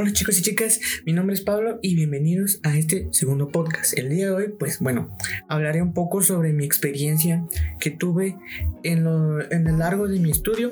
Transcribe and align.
Hola 0.00 0.12
chicos 0.12 0.38
y 0.38 0.42
chicas, 0.42 0.78
mi 1.06 1.12
nombre 1.12 1.34
es 1.34 1.40
Pablo 1.40 1.80
y 1.82 1.96
bienvenidos 1.96 2.60
a 2.62 2.76
este 2.78 3.08
segundo 3.10 3.48
podcast. 3.48 3.98
El 3.98 4.10
día 4.10 4.26
de 4.26 4.30
hoy, 4.30 4.44
pues 4.56 4.78
bueno, 4.78 5.10
hablaré 5.48 5.82
un 5.82 5.92
poco 5.92 6.22
sobre 6.22 6.52
mi 6.52 6.64
experiencia 6.64 7.44
que 7.80 7.90
tuve 7.90 8.36
en, 8.84 9.02
lo, 9.02 9.40
el 9.40 9.76
largo 9.76 10.06
de 10.06 10.20
mi 10.20 10.30
estudio 10.30 10.70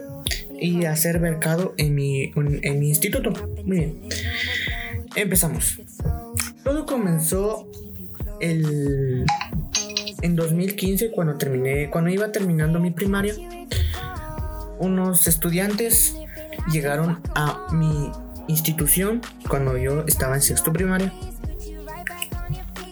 y 0.61 0.85
a 0.85 0.95
ser 0.95 1.19
becado 1.19 1.75
en 1.77 1.97
mi, 1.97 2.31
en 2.37 2.79
mi 2.79 2.91
instituto. 2.91 3.33
Muy 3.65 3.79
bien, 3.79 4.01
empezamos. 5.17 5.81
Todo 6.63 6.87
comenzó 6.87 7.69
el, 8.41 9.27
en 10.23 10.37
2015 10.37 11.11
cuando 11.11 11.37
terminé, 11.37 11.91
cuando 11.91 12.11
iba 12.11 12.31
terminando 12.31 12.79
mi 12.79 12.93
primaria. 12.93 13.35
Unos 14.79 15.27
estudiantes 15.27 16.15
llegaron 16.71 17.21
a 17.35 17.67
mi 17.73 18.09
institución 18.49 19.21
cuando 19.49 19.77
yo 19.77 20.05
estaba 20.07 20.35
en 20.35 20.43
sexto 20.43 20.73
primaria. 20.73 21.13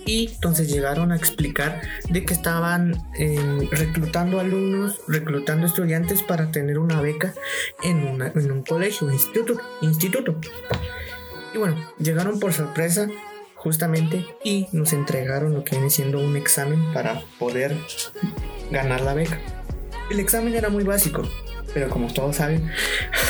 Y 0.06 0.32
entonces 0.34 0.68
llegaron 0.68 1.12
a 1.12 1.16
explicar 1.16 1.80
de 2.10 2.24
que 2.26 2.34
estaban 2.34 2.94
eh, 3.18 3.68
reclutando 3.70 4.38
alumnos, 4.38 5.00
reclutando 5.08 5.66
estudiantes 5.66 6.22
para 6.22 6.50
tener 6.50 6.78
una 6.78 7.00
beca 7.00 7.32
en, 7.82 8.20
en 8.20 8.52
un 8.52 8.62
colegio, 8.62 9.10
instituto, 9.10 9.58
instituto. 9.80 10.38
Y 11.54 11.58
bueno, 11.58 11.76
llegaron 11.98 12.38
por 12.38 12.52
sorpresa 12.52 13.08
justamente 13.54 14.26
y 14.44 14.66
nos 14.72 14.92
entregaron 14.92 15.54
lo 15.54 15.64
que 15.64 15.76
viene 15.76 15.88
siendo 15.88 16.20
un 16.20 16.36
examen 16.36 16.92
para 16.92 17.22
poder 17.38 17.74
ganar 18.70 19.00
la 19.00 19.14
beca. 19.14 19.40
El 20.10 20.20
examen 20.20 20.54
era 20.54 20.68
muy 20.68 20.84
básico, 20.84 21.22
pero 21.74 21.90
como 21.90 22.12
todos 22.12 22.36
saben, 22.36 22.70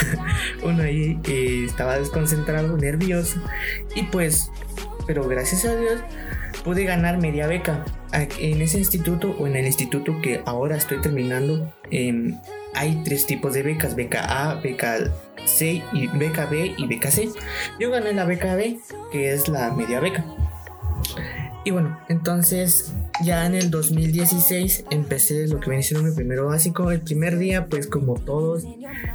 uno 0.62 0.82
ahí 0.82 1.18
eh, 1.24 1.64
estaba 1.66 1.98
desconcentrado, 1.98 2.76
nervioso, 2.76 3.40
y 3.96 4.04
pues, 4.04 4.50
pero 5.06 5.26
gracias 5.26 5.64
a 5.64 5.74
Dios 5.74 6.00
pude 6.62 6.84
ganar 6.84 7.18
media 7.18 7.46
beca. 7.46 7.84
En 8.38 8.62
ese 8.62 8.78
instituto 8.78 9.34
o 9.38 9.46
en 9.46 9.56
el 9.56 9.66
instituto 9.66 10.20
que 10.22 10.40
ahora 10.46 10.76
estoy 10.76 11.00
terminando, 11.00 11.72
em, 11.90 12.38
hay 12.74 13.02
tres 13.04 13.26
tipos 13.26 13.54
de 13.54 13.62
becas, 13.62 13.96
beca 13.96 14.50
A, 14.50 14.54
beca 14.54 15.10
C 15.44 15.82
y 15.92 16.06
beca 16.06 16.46
B 16.46 16.74
y 16.76 16.86
beca 16.86 17.10
C. 17.10 17.28
Yo 17.78 17.90
gané 17.90 18.12
la 18.12 18.24
beca 18.24 18.54
B, 18.54 18.78
que 19.10 19.32
es 19.32 19.48
la 19.48 19.72
media 19.72 20.00
beca. 20.00 20.24
Y 21.64 21.70
bueno, 21.70 21.98
entonces 22.08 22.92
ya 23.22 23.46
en 23.46 23.54
el 23.54 23.70
2016 23.70 24.86
empecé 24.90 25.46
lo 25.46 25.60
que 25.60 25.70
viene 25.70 25.82
siendo 25.82 26.08
mi 26.08 26.14
primero 26.14 26.46
básico. 26.46 26.90
El 26.90 27.00
primer 27.00 27.38
día, 27.38 27.66
pues 27.66 27.86
como 27.86 28.14
todos, 28.14 28.64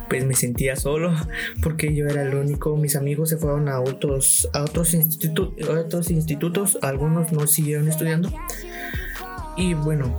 pues 0.08 0.26
me 0.26 0.36
sentía 0.36 0.76
solo 0.76 1.14
porque 1.64 1.94
yo 1.94 2.08
era 2.08 2.22
el 2.22 2.34
único. 2.36 2.76
Mis 2.78 2.96
amigos 2.96 3.30
se 3.30 3.38
fueron 3.38 3.68
a 3.68 3.82
otros, 3.82 4.50
a 4.54 4.64
otros, 4.64 4.96
otros 5.70 6.12
institutos, 6.12 6.78
algunos 6.82 7.32
no 7.32 7.46
siguieron 7.48 7.88
estudiando. 7.90 8.32
Y 9.58 9.74
bueno, 9.74 10.18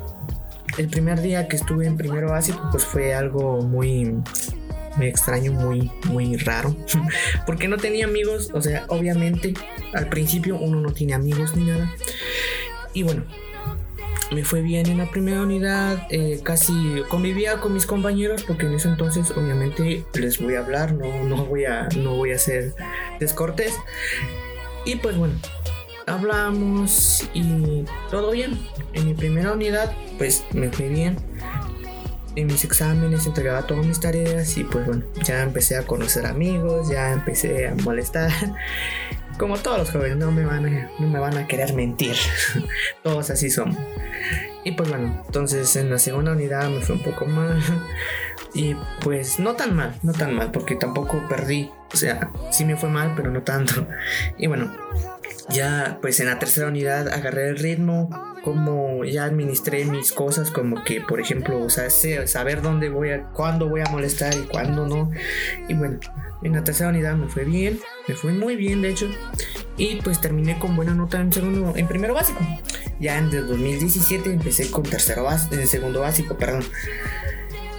el 0.76 0.88
primer 0.88 1.22
día 1.22 1.48
que 1.48 1.56
estuve 1.56 1.86
en 1.86 1.96
primero 1.96 2.30
básico, 2.30 2.68
pues 2.70 2.84
fue 2.84 3.14
algo 3.14 3.62
muy 3.62 4.14
muy 4.96 5.06
extraño, 5.06 5.52
muy, 5.52 5.90
muy 6.06 6.36
raro. 6.36 6.76
Porque 7.46 7.68
no 7.68 7.76
tenía 7.76 8.04
amigos, 8.04 8.50
o 8.52 8.60
sea, 8.60 8.84
obviamente 8.88 9.54
al 9.94 10.08
principio 10.08 10.58
uno 10.58 10.80
no 10.80 10.92
tiene 10.92 11.14
amigos 11.14 11.56
ni 11.56 11.64
nada. 11.64 11.90
Y 12.92 13.04
bueno, 13.04 13.24
me 14.30 14.44
fue 14.44 14.62
bien 14.62 14.86
en 14.86 14.98
la 14.98 15.10
primera 15.10 15.42
unidad, 15.42 16.06
eh, 16.10 16.40
casi 16.42 16.72
convivía 17.08 17.60
con 17.60 17.74
mis 17.74 17.86
compañeros 17.86 18.44
porque 18.44 18.66
en 18.66 18.74
ese 18.74 18.88
entonces 18.88 19.30
obviamente 19.32 20.04
les 20.14 20.40
voy 20.40 20.54
a 20.54 20.60
hablar, 20.60 20.92
no, 20.92 21.24
no, 21.24 21.44
voy, 21.46 21.64
a, 21.64 21.88
no 21.96 22.16
voy 22.16 22.32
a 22.32 22.38
ser 22.38 22.74
descortés. 23.18 23.74
Y 24.84 24.96
pues 24.96 25.16
bueno, 25.16 25.34
hablamos 26.06 27.28
y 27.34 27.84
todo 28.10 28.30
bien. 28.30 28.58
En 28.92 29.06
mi 29.06 29.14
primera 29.14 29.52
unidad 29.52 29.92
pues 30.18 30.44
me 30.52 30.70
fue 30.70 30.88
bien 30.88 31.16
en 32.36 32.46
mis 32.46 32.64
exámenes 32.64 33.26
entregaba 33.26 33.66
todas 33.66 33.84
mis 33.84 34.00
tareas 34.00 34.56
y 34.56 34.64
pues 34.64 34.86
bueno, 34.86 35.04
ya 35.24 35.42
empecé 35.42 35.76
a 35.76 35.82
conocer 35.82 36.26
amigos, 36.26 36.88
ya 36.88 37.12
empecé 37.12 37.68
a 37.68 37.74
molestar. 37.82 38.30
Como 39.40 39.56
todos 39.56 39.78
los 39.78 39.90
jóvenes, 39.90 40.18
no 40.18 40.30
me 40.30 40.44
van 40.44 40.66
a, 40.66 40.90
no 40.98 41.08
me 41.08 41.18
van 41.18 41.38
a 41.38 41.46
querer 41.46 41.72
mentir. 41.72 42.14
todos 43.02 43.30
así 43.30 43.48
son. 43.48 43.74
Y 44.64 44.72
pues 44.72 44.90
bueno, 44.90 45.22
entonces 45.24 45.74
en 45.76 45.88
la 45.88 45.98
segunda 45.98 46.32
unidad 46.32 46.68
me 46.68 46.82
fue 46.82 46.96
un 46.96 47.02
poco 47.02 47.24
mal. 47.24 47.58
Y 48.52 48.74
pues 49.00 49.38
no 49.38 49.54
tan 49.54 49.76
mal, 49.76 49.94
no 50.02 50.12
tan 50.12 50.34
mal, 50.34 50.50
porque 50.50 50.74
tampoco 50.74 51.22
perdí. 51.28 51.70
O 51.94 51.96
sea, 51.96 52.32
sí 52.50 52.64
me 52.64 52.76
fue 52.76 52.88
mal, 52.88 53.12
pero 53.16 53.30
no 53.30 53.42
tanto. 53.42 53.86
Y 54.36 54.46
bueno, 54.46 54.76
ya 55.50 55.98
pues 56.00 56.20
en 56.20 56.26
la 56.26 56.38
tercera 56.38 56.68
unidad 56.68 57.08
agarré 57.08 57.48
el 57.48 57.58
ritmo, 57.58 58.08
como 58.42 59.04
ya 59.04 59.24
administré 59.24 59.84
mis 59.84 60.12
cosas, 60.12 60.50
como 60.50 60.82
que 60.84 61.00
por 61.00 61.20
ejemplo, 61.20 61.60
o 61.60 61.70
sea, 61.70 61.90
saber 62.26 62.62
dónde 62.62 62.88
voy 62.88 63.10
a, 63.10 63.24
cuándo 63.30 63.68
voy 63.68 63.80
a 63.80 63.90
molestar 63.90 64.34
y 64.34 64.46
cuándo 64.46 64.86
no. 64.86 65.10
Y 65.68 65.74
bueno, 65.74 65.98
en 66.42 66.52
la 66.52 66.64
tercera 66.64 66.90
unidad 66.90 67.16
me 67.16 67.28
fue 67.28 67.44
bien, 67.44 67.80
me 68.08 68.14
fue 68.14 68.32
muy 68.32 68.56
bien 68.56 68.82
de 68.82 68.90
hecho. 68.90 69.08
Y 69.76 69.96
pues 69.96 70.20
terminé 70.20 70.58
con 70.58 70.76
buena 70.76 70.94
nota 70.94 71.20
en 71.20 71.32
segundo, 71.32 71.74
en 71.76 71.86
primero 71.86 72.14
básico. 72.14 72.40
Ya 72.98 73.18
en 73.18 73.26
el 73.26 73.46
2017 73.46 74.32
empecé 74.32 74.70
con 74.70 74.82
tercero 74.82 75.24
básico, 75.24 75.54
en 75.54 75.66
segundo 75.66 76.00
básico, 76.00 76.36
perdón. 76.36 76.64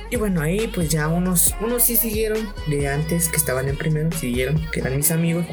Y 0.09 0.17
bueno, 0.17 0.41
ahí 0.41 0.69
pues 0.73 0.89
ya 0.89 1.07
unos, 1.07 1.55
unos 1.61 1.83
sí 1.83 1.95
siguieron 1.95 2.49
de 2.67 2.89
antes 2.89 3.29
que 3.29 3.37
estaban 3.37 3.69
en 3.69 3.77
primero, 3.77 4.11
siguieron, 4.11 4.59
que 4.71 4.81
eran 4.81 4.97
mis 4.97 5.09
amigos 5.11 5.45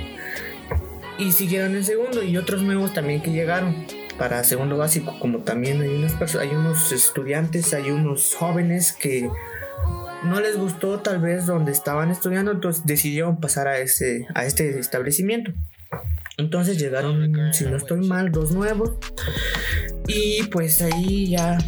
y 1.19 1.33
siguieron 1.33 1.75
en 1.77 1.85
segundo 1.85 2.23
y 2.23 2.37
otros 2.37 2.63
nuevos 2.63 2.95
también 2.95 3.23
que 3.23 3.31
llegaron 3.31 3.87
para 4.19 4.43
segundo 4.45 4.77
básico 4.77 5.19
como 5.21 5.39
también 5.39 5.81
hay 5.81 6.07
hay 6.41 6.49
unos 6.49 6.93
estudiantes 6.93 7.75
hay 7.75 7.91
unos 7.91 8.35
jóvenes 8.35 8.93
que 8.93 9.29
no 10.25 10.41
les 10.41 10.57
gustó 10.57 11.01
tal 11.01 11.21
vez 11.21 11.47
donde 11.47 11.73
estaban 11.73 12.11
estudiando 12.11 12.53
entonces 12.53 12.85
decidieron 12.85 13.41
pasar 13.41 13.69
a 13.69 13.79
ese 13.79 14.27
a 14.35 14.45
este 14.45 14.79
establecimiento. 14.79 15.53
Entonces 16.37 16.79
llegaron 16.79 17.53
si 17.53 17.65
no 17.65 17.77
estoy 17.77 18.07
mal 18.07 18.31
dos 18.31 18.53
nuevos 18.53 18.93
y 20.07 20.45
pues 20.45 20.81
ahí 20.83 21.31
ya 21.31 21.59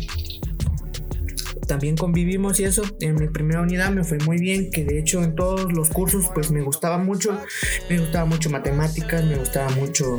también 1.71 1.97
convivimos 1.97 2.59
y 2.59 2.65
eso. 2.65 2.83
En 2.99 3.15
mi 3.15 3.29
primera 3.29 3.61
unidad 3.61 3.93
me 3.93 4.03
fue 4.03 4.19
muy 4.19 4.39
bien, 4.39 4.73
que 4.73 4.85
de 4.85 4.99
hecho 4.99 5.23
en 5.23 5.37
todos 5.37 5.73
los 5.73 5.89
cursos 5.89 6.29
pues 6.35 6.51
me 6.51 6.63
gustaba 6.63 6.99
mucho. 6.99 7.41
Me 7.89 7.97
gustaba 7.97 8.25
mucho 8.25 8.51
matemáticas, 8.51 9.25
me 9.25 9.37
gustaba 9.37 9.71
mucho 9.71 10.19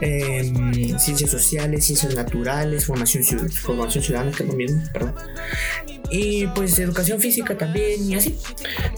em, 0.00 0.96
ciencias 0.96 1.28
sociales, 1.28 1.84
ciencias 1.86 2.14
naturales, 2.14 2.86
formación, 2.86 3.24
formación 3.50 4.04
ciudadana, 4.04 4.30
que 4.30 4.44
lo 4.44 4.52
mismo, 4.52 4.80
perdón. 4.92 5.14
Y 6.08 6.46
pues 6.54 6.78
educación 6.78 7.18
física 7.18 7.58
también 7.58 8.08
y 8.08 8.14
así. 8.14 8.38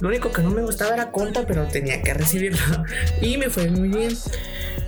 Lo 0.02 0.08
único 0.08 0.30
que 0.30 0.42
no 0.42 0.50
me 0.50 0.60
gustaba 0.60 0.92
era 0.92 1.10
conta, 1.10 1.46
pero 1.46 1.68
tenía 1.68 2.02
que 2.02 2.12
recibirlo. 2.12 2.58
Y 3.22 3.38
me 3.38 3.48
fue 3.48 3.70
muy 3.70 3.88
bien 3.88 4.14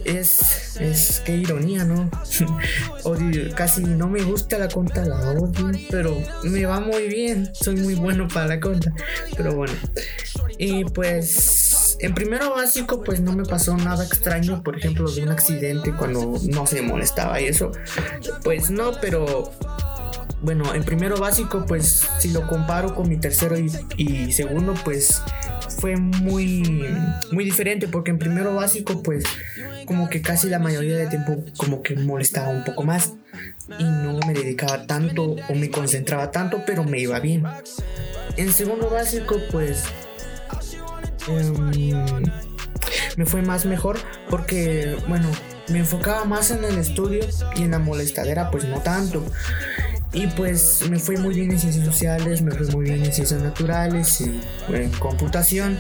es, 0.05 0.77
es 0.81 1.23
qué 1.25 1.37
ironía, 1.37 1.85
¿no? 1.85 2.11
odio, 3.05 3.55
casi 3.55 3.83
no 3.83 4.09
me 4.09 4.23
gusta 4.23 4.59
la 4.59 4.69
conta, 4.69 5.05
la 5.05 5.31
odio, 5.31 5.71
pero 5.91 6.17
me 6.45 6.65
va 6.65 6.81
muy 6.81 7.09
bien, 7.09 7.51
soy 7.53 7.77
muy 7.77 7.95
bueno 7.95 8.29
para 8.29 8.47
la 8.47 8.61
conta, 8.61 8.93
pero 9.37 9.55
bueno. 9.55 9.75
Y 10.59 10.85
pues 10.85 11.97
en 12.01 12.15
primero 12.15 12.55
básico 12.55 13.03
pues 13.03 13.21
no 13.21 13.33
me 13.33 13.45
pasó 13.45 13.77
nada 13.77 14.05
extraño, 14.05 14.63
por 14.63 14.77
ejemplo 14.77 15.11
de 15.11 15.23
un 15.23 15.31
accidente 15.31 15.93
cuando 15.93 16.35
no 16.49 16.67
se 16.67 16.83
molestaba 16.83 17.41
y 17.41 17.47
eso, 17.47 17.73
pues 18.43 18.71
no, 18.71 18.93
pero 19.01 19.53
bueno, 20.43 20.75
en 20.75 20.83
primero 20.85 21.19
básico 21.19 21.65
pues 21.67 22.07
si 22.19 22.31
lo 22.31 22.47
comparo 22.47 22.95
con 22.95 23.09
mi 23.09 23.19
tercero 23.19 23.59
y, 23.59 23.71
y 23.97 24.33
segundo 24.33 24.75
pues 24.85 25.23
fue 25.81 25.97
muy 25.97 26.63
muy 27.33 27.45
diferente 27.45 27.89
porque 27.89 28.11
en 28.11 28.19
primero 28.19 28.55
básico 28.55 29.03
pues 29.03 29.25
como 29.87 30.09
que 30.09 30.21
casi 30.21 30.49
la 30.49 30.59
mayoría 30.59 30.97
del 30.97 31.09
tiempo 31.09 31.45
como 31.57 31.83
que 31.83 31.97
molestaba 31.97 32.49
un 32.49 32.65
poco 32.65 32.85
más 32.85 33.15
y 33.79 33.85
no 33.85 34.19
me 34.27 34.35
dedicaba 34.35 34.87
tanto 34.87 35.37
o 35.49 35.55
me 35.55 35.71
concentraba 35.71 36.31
tanto, 36.31 36.63
pero 36.67 36.85
me 36.85 36.99
iba 36.99 37.19
bien. 37.21 37.45
En 38.37 38.53
segundo 38.53 38.91
básico, 38.91 39.37
pues 39.51 39.85
em, 41.29 42.25
me 43.17 43.27
fue 43.27 43.43
más 43.43 43.67
mejor 43.67 43.99
porque, 44.29 44.97
bueno, 45.09 45.29
me 45.69 45.79
enfocaba 45.79 46.25
más 46.25 46.51
en 46.51 46.65
el 46.65 46.79
estudio 46.79 47.25
y 47.57 47.63
en 47.63 47.73
la 47.73 47.79
molestadera, 47.79 48.51
pues 48.51 48.65
no 48.65 48.81
tanto. 48.81 49.25
Y 50.13 50.27
pues 50.29 50.89
me 50.91 50.99
fue 50.99 51.17
muy 51.17 51.35
bien 51.35 51.53
en 51.53 51.59
ciencias 51.59 51.85
sociales, 51.85 52.43
me 52.43 52.51
fue 52.51 52.67
muy 52.67 52.87
bien 52.87 53.05
en 53.05 53.13
ciencias 53.13 53.41
naturales 53.43 54.21
en 54.69 54.91
computación 54.99 55.79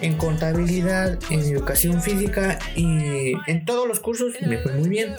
en 0.00 0.16
contabilidad, 0.16 1.18
en 1.30 1.40
educación 1.40 2.02
física 2.02 2.58
y 2.74 3.32
en 3.46 3.64
todos 3.64 3.88
los 3.88 4.00
cursos 4.00 4.34
me 4.46 4.58
fue 4.58 4.72
muy 4.72 4.88
bien. 4.88 5.14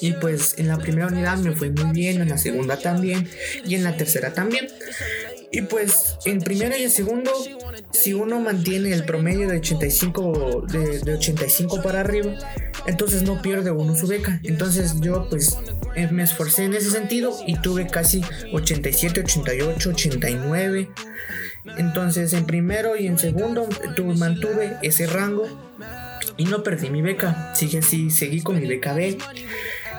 Y 0.00 0.12
pues 0.12 0.56
en 0.58 0.68
la 0.68 0.78
primera 0.78 1.06
unidad 1.06 1.38
me 1.38 1.52
fue 1.52 1.70
muy 1.70 1.92
bien, 1.92 2.20
en 2.20 2.28
la 2.28 2.38
segunda 2.38 2.78
también 2.78 3.28
y 3.64 3.74
en 3.74 3.84
la 3.84 3.96
tercera 3.96 4.34
también. 4.34 4.68
Y 5.50 5.62
pues 5.62 6.16
en 6.24 6.40
primero 6.40 6.76
y 6.76 6.82
en 6.82 6.90
segundo, 6.90 7.30
si 7.92 8.12
uno 8.12 8.40
mantiene 8.40 8.92
el 8.92 9.04
promedio 9.04 9.48
de 9.48 9.58
85, 9.58 10.66
de, 10.68 10.98
de 10.98 11.14
85 11.14 11.82
para 11.82 12.00
arriba, 12.00 12.34
entonces 12.86 13.22
no 13.22 13.40
pierde 13.42 13.70
uno 13.70 13.94
su 13.96 14.06
beca. 14.06 14.40
Entonces 14.42 15.00
yo 15.00 15.28
pues 15.28 15.58
eh, 15.94 16.08
me 16.10 16.22
esforcé 16.22 16.64
en 16.64 16.74
ese 16.74 16.90
sentido 16.90 17.36
y 17.46 17.56
tuve 17.58 17.86
casi 17.86 18.22
87, 18.52 19.20
88, 19.20 19.90
89. 19.90 20.90
Entonces 21.78 22.32
en 22.32 22.44
primero 22.44 22.96
y 22.96 23.06
en 23.06 23.18
segundo 23.18 23.68
tuve, 23.96 24.14
mantuve 24.16 24.76
ese 24.82 25.06
rango 25.06 25.46
y 26.36 26.44
no 26.44 26.62
perdí 26.62 26.90
mi 26.90 27.02
beca. 27.02 27.54
Sigue 27.54 27.78
así, 27.78 28.10
seguí 28.10 28.42
con 28.42 28.58
mi 28.58 28.66
beca 28.66 28.92
B. 28.92 29.18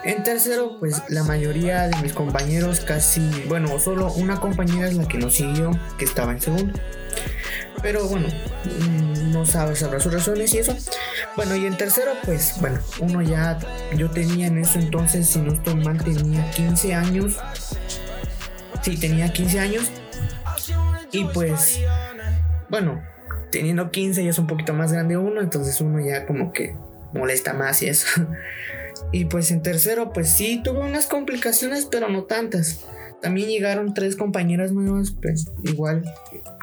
En 0.03 0.23
tercero, 0.23 0.77
pues 0.79 1.01
la 1.09 1.23
mayoría 1.23 1.87
de 1.87 1.99
mis 2.03 2.13
compañeros 2.13 2.81
casi, 2.81 3.27
bueno, 3.47 3.79
solo 3.79 4.13
una 4.13 4.39
compañera 4.39 4.87
es 4.87 4.93
la 4.93 5.07
que 5.07 5.17
nos 5.17 5.33
siguió, 5.33 5.71
que 5.97 6.05
estaba 6.05 6.31
en 6.31 6.41
segundo. 6.41 6.79
Pero 7.81 8.07
bueno, 8.07 8.27
mm, 8.27 9.31
no 9.31 9.45
sabes 9.45 9.79
sabrá 9.79 9.99
sus 9.99 10.13
razones 10.13 10.53
y 10.53 10.59
eso. 10.59 10.75
Bueno, 11.35 11.55
y 11.55 11.65
en 11.65 11.77
tercero, 11.77 12.11
pues 12.23 12.55
bueno, 12.59 12.79
uno 12.99 13.21
ya, 13.21 13.59
yo 13.95 14.09
tenía 14.09 14.47
en 14.47 14.57
eso 14.57 14.79
entonces, 14.79 15.27
si 15.27 15.39
no 15.39 15.53
estoy 15.53 15.75
mal, 15.75 16.03
tenía 16.03 16.49
15 16.51 16.93
años. 16.95 17.37
Sí, 18.81 18.97
tenía 18.97 19.31
15 19.31 19.59
años. 19.59 19.91
Y 21.11 21.25
pues, 21.25 21.79
bueno, 22.69 23.01
teniendo 23.51 23.91
15 23.91 24.23
ya 24.23 24.29
es 24.29 24.39
un 24.39 24.47
poquito 24.47 24.73
más 24.73 24.91
grande 24.91 25.17
uno, 25.17 25.41
entonces 25.41 25.79
uno 25.81 26.05
ya 26.05 26.25
como 26.25 26.51
que 26.51 26.75
molesta 27.13 27.53
más 27.53 27.81
y 27.81 27.89
eso. 27.89 28.07
Y 29.11 29.25
pues 29.25 29.51
en 29.51 29.61
tercero, 29.61 30.11
pues 30.11 30.29
sí, 30.29 30.61
tuve 30.63 30.79
unas 30.79 31.05
complicaciones, 31.05 31.85
pero 31.85 32.09
no 32.09 32.23
tantas. 32.23 32.85
También 33.21 33.49
llegaron 33.49 33.93
tres 33.93 34.15
compañeras 34.15 34.71
nuevas, 34.71 35.15
pues 35.21 35.47
igual, 35.63 36.03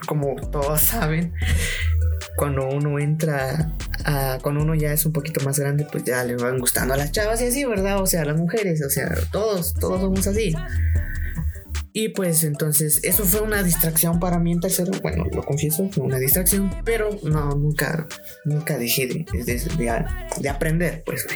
como 0.06 0.36
todos 0.50 0.80
saben, 0.82 1.32
cuando 2.36 2.68
uno 2.68 2.98
entra 2.98 3.72
a, 4.04 4.38
cuando 4.42 4.62
uno 4.62 4.74
ya 4.74 4.92
es 4.92 5.04
un 5.06 5.12
poquito 5.12 5.44
más 5.44 5.58
grande, 5.58 5.86
pues 5.90 6.04
ya 6.04 6.24
le 6.24 6.36
van 6.36 6.58
gustando 6.58 6.94
a 6.94 6.96
las 6.96 7.12
chavas 7.12 7.40
y 7.42 7.46
así, 7.46 7.64
¿verdad? 7.64 8.00
O 8.00 8.06
sea, 8.06 8.24
las 8.24 8.36
mujeres, 8.36 8.82
o 8.84 8.90
sea, 8.90 9.14
todos, 9.30 9.74
todos 9.74 10.00
somos 10.00 10.26
así. 10.26 10.54
Y 11.94 12.08
pues 12.08 12.42
entonces 12.44 13.00
eso 13.02 13.24
fue 13.24 13.42
una 13.42 13.62
distracción 13.62 14.18
para 14.18 14.38
mí 14.38 14.52
en 14.52 14.60
tercero. 14.60 14.92
Bueno, 15.02 15.26
lo 15.30 15.42
confieso, 15.42 15.90
fue 15.90 16.04
una 16.04 16.18
distracción. 16.18 16.70
Pero 16.84 17.10
no, 17.22 17.50
nunca, 17.50 18.06
nunca 18.46 18.78
dejé 18.78 19.06
de, 19.06 19.26
de, 19.44 20.04
de 20.40 20.48
aprender, 20.48 21.02
pues. 21.04 21.26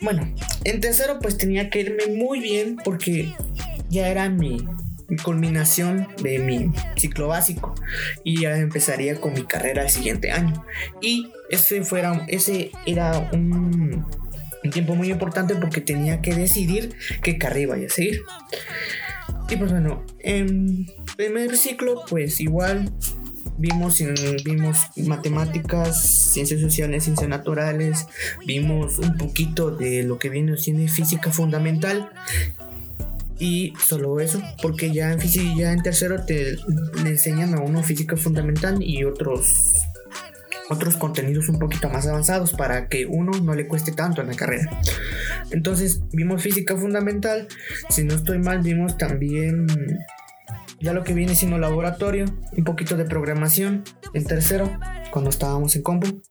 Bueno, 0.00 0.34
en 0.64 0.80
tercero 0.80 1.18
pues 1.20 1.38
tenía 1.38 1.70
que 1.70 1.80
irme 1.80 2.06
muy 2.08 2.40
bien 2.40 2.76
porque 2.84 3.32
ya 3.88 4.08
era 4.08 4.28
mi, 4.28 4.66
culminación 5.22 6.08
de 6.20 6.40
mi 6.40 6.72
ciclo 6.96 7.28
básico 7.28 7.76
y 8.24 8.40
ya 8.40 8.56
empezaría 8.56 9.20
con 9.20 9.34
mi 9.34 9.44
carrera 9.44 9.82
el 9.82 9.90
siguiente 9.90 10.32
año. 10.32 10.64
Y 11.00 11.30
ese, 11.48 11.84
fuera, 11.84 12.24
ese 12.26 12.72
era 12.86 13.30
un, 13.32 14.04
un 14.64 14.70
tiempo 14.70 14.96
muy 14.96 15.10
importante 15.10 15.54
porque 15.54 15.80
tenía 15.80 16.20
que 16.20 16.34
decidir 16.34 16.96
qué 17.22 17.38
carrera 17.38 17.76
iba 17.76 17.86
a 17.86 17.88
seguir. 17.88 18.22
Y 19.48 19.56
pues 19.56 19.70
bueno, 19.70 20.04
en 20.18 20.86
primer 21.16 21.56
ciclo 21.56 22.02
pues 22.08 22.40
igual 22.40 22.92
vimos, 23.58 24.02
vimos 24.44 24.78
matemáticas, 24.96 26.32
ciencias 26.32 26.60
sociales, 26.60 27.04
ciencias 27.04 27.28
naturales, 27.28 28.06
vimos 28.46 28.98
un 28.98 29.16
poquito 29.16 29.70
de 29.70 30.02
lo 30.02 30.18
que 30.18 30.28
viene 30.28 30.56
siendo 30.56 30.90
física 30.92 31.30
fundamental 31.30 32.10
y 33.38 33.72
solo 33.84 34.20
eso, 34.20 34.42
porque 34.62 34.92
ya 34.92 35.12
en 35.12 35.20
física, 35.20 35.52
ya 35.56 35.72
en 35.72 35.82
tercero 35.82 36.24
te 36.24 36.56
le 37.02 37.10
enseñan 37.10 37.54
a 37.54 37.60
uno 37.60 37.82
física 37.82 38.16
fundamental 38.16 38.82
y 38.82 39.04
otros 39.04 39.74
otros 40.68 40.96
contenidos 40.96 41.48
un 41.48 41.60
poquito 41.60 41.88
más 41.88 42.06
avanzados 42.08 42.52
para 42.52 42.88
que 42.88 43.06
uno 43.06 43.30
no 43.40 43.54
le 43.54 43.68
cueste 43.68 43.92
tanto 43.92 44.20
en 44.20 44.28
la 44.28 44.34
carrera. 44.34 44.80
Entonces 45.50 46.00
vimos 46.12 46.42
física 46.42 46.76
fundamental, 46.76 47.46
si 47.88 48.02
no 48.02 48.14
estoy 48.14 48.38
mal 48.38 48.62
vimos 48.62 48.98
también 48.98 49.66
ya 50.80 50.92
lo 50.92 51.04
que 51.04 51.14
viene 51.14 51.34
siendo 51.34 51.58
laboratorio, 51.58 52.26
un 52.52 52.64
poquito 52.64 52.96
de 52.96 53.04
programación 53.04 53.84
en 54.12 54.24
tercero, 54.24 54.70
cuando 55.10 55.30
estábamos 55.30 55.74
en 55.76 55.82
compu. 55.82 56.22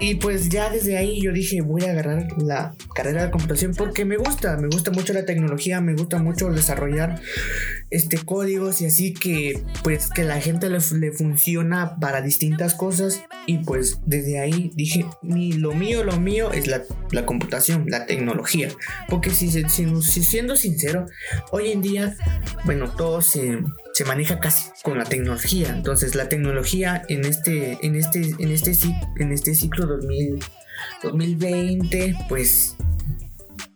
Y 0.00 0.16
pues 0.16 0.48
ya 0.48 0.70
desde 0.70 0.96
ahí 0.96 1.20
yo 1.20 1.32
dije, 1.32 1.60
voy 1.60 1.84
a 1.84 1.90
agarrar 1.90 2.26
la 2.38 2.74
carrera 2.94 3.24
de 3.24 3.30
computación 3.30 3.74
porque 3.74 4.04
me 4.04 4.16
gusta, 4.16 4.56
me 4.56 4.68
gusta 4.68 4.90
mucho 4.90 5.12
la 5.12 5.24
tecnología, 5.24 5.80
me 5.80 5.94
gusta 5.94 6.18
mucho 6.18 6.50
desarrollar 6.50 7.20
este 7.90 8.18
códigos 8.18 8.80
y 8.80 8.86
así 8.86 9.14
que 9.14 9.62
pues 9.82 10.08
que 10.08 10.24
la 10.24 10.40
gente 10.40 10.68
le, 10.68 10.78
le 10.98 11.12
funciona 11.12 11.96
para 12.00 12.22
distintas 12.22 12.74
cosas 12.74 13.22
y 13.46 13.58
pues 13.58 14.00
desde 14.06 14.40
ahí 14.40 14.70
dije, 14.74 15.04
mi, 15.22 15.52
lo 15.52 15.72
mío, 15.72 16.04
lo 16.04 16.18
mío 16.18 16.52
es 16.52 16.66
la, 16.66 16.82
la 17.10 17.26
computación, 17.26 17.84
la 17.88 18.06
tecnología. 18.06 18.68
Porque 19.08 19.30
si, 19.30 19.50
si, 19.50 19.64
si, 19.68 20.24
siendo 20.24 20.56
sincero, 20.56 21.06
hoy 21.50 21.70
en 21.70 21.82
día, 21.82 22.16
bueno, 22.64 22.90
todo 22.90 23.22
se 23.22 23.58
se 23.94 24.04
maneja 24.04 24.40
casi 24.40 24.70
con 24.82 24.98
la 24.98 25.04
tecnología. 25.04 25.68
Entonces 25.68 26.16
la 26.16 26.28
tecnología 26.28 27.04
en 27.08 27.24
este, 27.24 27.78
en 27.86 27.94
este, 27.94 28.34
en 28.40 28.50
este, 28.50 28.72
en 29.20 29.32
este 29.32 29.54
ciclo 29.54 29.86
2000, 29.86 30.40
2020, 31.04 32.16
pues 32.28 32.74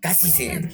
casi 0.00 0.28
se, 0.30 0.70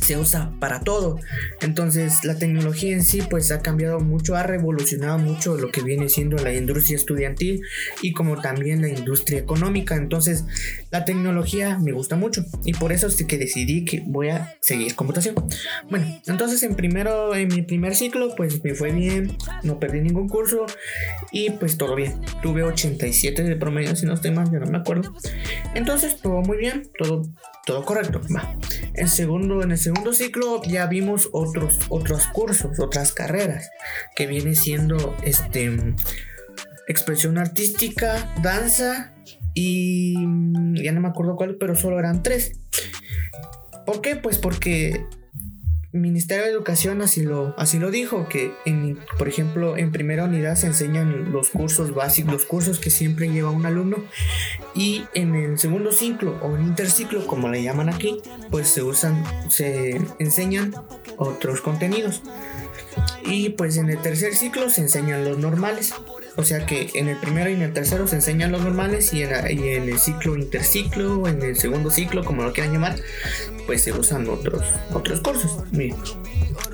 se 0.00 0.16
usa 0.16 0.52
para 0.58 0.80
todo. 0.80 1.20
Entonces 1.60 2.24
la 2.24 2.36
tecnología 2.36 2.92
en 2.92 3.04
sí 3.04 3.22
pues 3.28 3.50
ha 3.52 3.60
cambiado 3.60 4.00
mucho, 4.00 4.36
ha 4.36 4.42
revolucionado 4.42 5.18
mucho 5.18 5.56
lo 5.56 5.70
que 5.70 5.82
viene 5.82 6.08
siendo 6.08 6.36
la 6.38 6.52
industria 6.52 6.96
estudiantil 6.96 7.62
y 8.02 8.12
como 8.12 8.40
también 8.40 8.82
la 8.82 8.88
industria 8.88 9.38
económica. 9.38 9.94
Entonces 9.94 10.44
la 10.90 11.04
tecnología 11.04 11.78
me 11.78 11.92
gusta 11.92 12.16
mucho 12.16 12.44
y 12.64 12.72
por 12.74 12.92
eso 12.92 13.06
es 13.06 13.22
que 13.22 13.38
decidí 13.38 13.84
que 13.84 14.02
voy 14.06 14.30
a 14.30 14.56
seguir 14.60 14.94
computación. 14.94 15.34
Bueno, 15.90 16.20
entonces 16.26 16.62
en 16.62 16.74
primero, 16.74 17.34
en 17.34 17.48
mi 17.48 17.62
primer 17.62 17.94
ciclo 17.94 18.34
pues 18.36 18.62
me 18.64 18.74
fue 18.74 18.92
bien, 18.92 19.36
no 19.62 19.78
perdí 19.78 20.00
ningún 20.00 20.28
curso 20.28 20.66
y 21.30 21.50
pues 21.50 21.76
todo 21.76 21.94
bien. 21.94 22.20
Tuve 22.42 22.62
87 22.62 23.44
de 23.44 23.56
promedio 23.56 23.94
si 23.94 24.06
no 24.06 24.14
estoy 24.14 24.32
mal, 24.32 24.50
yo 24.50 24.58
no 24.58 24.66
me 24.66 24.78
acuerdo. 24.78 25.14
Entonces 25.74 26.20
todo 26.20 26.40
muy 26.40 26.56
bien, 26.56 26.90
todo 26.98 27.22
todo 27.68 27.84
correcto. 27.84 28.22
Va. 28.34 28.56
En, 28.98 29.08
segundo, 29.08 29.62
en 29.62 29.70
el 29.70 29.78
segundo 29.78 30.12
ciclo 30.12 30.62
ya 30.64 30.86
vimos 30.86 31.28
otros, 31.32 31.78
otros 31.88 32.26
cursos, 32.26 32.78
otras 32.80 33.12
carreras, 33.12 33.70
que 34.16 34.26
viene 34.26 34.54
siendo 34.54 35.16
este, 35.22 35.94
expresión 36.88 37.38
artística, 37.38 38.34
danza 38.42 39.14
y 39.54 40.14
ya 40.82 40.92
no 40.92 41.00
me 41.00 41.08
acuerdo 41.08 41.36
cuál, 41.36 41.56
pero 41.56 41.76
solo 41.76 41.98
eran 41.98 42.22
tres. 42.22 42.58
¿Por 43.86 44.00
qué? 44.00 44.16
Pues 44.16 44.38
porque 44.38 45.04
Ministerio 45.90 46.44
de 46.44 46.50
Educación 46.50 47.00
así 47.00 47.22
lo, 47.22 47.54
así 47.56 47.78
lo 47.78 47.90
dijo, 47.90 48.28
que 48.28 48.52
en, 48.66 48.98
por 49.16 49.26
ejemplo 49.26 49.78
en 49.78 49.90
primera 49.90 50.24
unidad 50.24 50.54
se 50.56 50.66
enseñan 50.66 51.32
los 51.32 51.48
cursos 51.48 51.94
básicos, 51.94 52.32
los 52.32 52.44
cursos 52.44 52.78
que 52.78 52.90
siempre 52.90 53.28
lleva 53.30 53.50
un 53.50 53.64
alumno 53.64 53.96
y 54.74 55.04
en 55.14 55.34
el 55.34 55.58
segundo 55.58 55.92
ciclo 55.92 56.38
o 56.42 56.56
en 56.56 56.66
interciclo, 56.66 57.26
como 57.26 57.48
le 57.48 57.62
llaman 57.62 57.88
aquí, 57.88 58.20
pues 58.50 58.68
se 58.68 58.82
usan, 58.82 59.24
se 59.50 59.98
enseñan 60.18 60.74
otros 61.16 61.62
contenidos. 61.62 62.22
Y 63.24 63.50
pues 63.50 63.76
en 63.76 63.88
el 63.88 63.98
tercer 63.98 64.34
ciclo 64.34 64.68
se 64.70 64.82
enseñan 64.82 65.24
los 65.24 65.38
normales. 65.38 65.94
O 66.38 66.44
sea 66.44 66.64
que 66.66 66.88
en 66.94 67.08
el 67.08 67.16
primero 67.16 67.50
y 67.50 67.54
en 67.54 67.62
el 67.62 67.72
tercero 67.72 68.06
se 68.06 68.14
enseñan 68.14 68.52
los 68.52 68.62
normales 68.62 69.12
y 69.12 69.24
en, 69.24 69.32
el 69.32 69.98
ciclo 69.98 70.36
interciclo, 70.36 71.26
en 71.26 71.42
el 71.42 71.56
segundo 71.56 71.90
ciclo, 71.90 72.24
como 72.24 72.44
lo 72.44 72.52
quieran 72.52 72.72
llamar, 72.72 72.94
pues 73.66 73.82
se 73.82 73.92
usan 73.92 74.28
otros, 74.28 74.62
otros 74.92 75.20
cursos. 75.20 75.64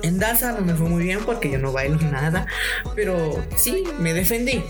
En 0.03 0.19
danza 0.19 0.51
no 0.51 0.61
me 0.61 0.75
fue 0.75 0.87
muy 0.87 1.03
bien 1.03 1.21
porque 1.25 1.49
yo 1.49 1.57
no 1.57 1.71
bailo 1.71 1.99
nada, 2.11 2.45
pero 2.95 3.43
sí, 3.55 3.83
me 3.97 4.13
defendí. 4.13 4.63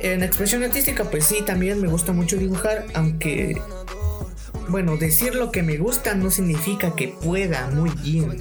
En 0.00 0.24
expresión 0.24 0.64
artística, 0.64 1.04
pues 1.04 1.26
sí, 1.26 1.42
también 1.46 1.80
me 1.80 1.86
gusta 1.86 2.12
mucho 2.12 2.36
dibujar, 2.36 2.86
aunque 2.94 3.62
bueno, 4.68 4.96
decir 4.96 5.34
lo 5.34 5.50
que 5.50 5.62
me 5.62 5.76
gusta 5.76 6.14
no 6.14 6.30
significa 6.30 6.94
que 6.94 7.08
pueda 7.08 7.68
muy 7.70 7.90
bien. 8.02 8.40